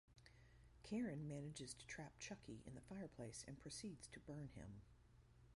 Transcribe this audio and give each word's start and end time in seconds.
Karen 0.81 1.27
manages 1.27 1.75
to 1.75 1.85
trap 1.85 2.13
Chucky 2.17 2.63
in 2.65 2.73
the 2.73 2.81
fireplace 2.81 3.45
and 3.47 3.59
proceeds 3.59 4.07
to 4.07 4.19
burn 4.21 4.49
him. 4.55 4.81